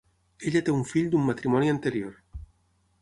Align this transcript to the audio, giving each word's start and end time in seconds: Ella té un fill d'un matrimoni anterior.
Ella 0.51 0.61
té 0.69 0.73
un 0.77 0.81
fill 0.93 1.11
d'un 1.11 1.27
matrimoni 1.27 1.69
anterior. 1.75 2.17